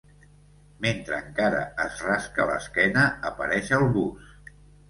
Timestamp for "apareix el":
3.33-3.89